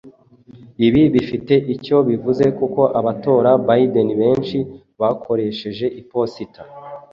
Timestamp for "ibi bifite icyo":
0.87-1.97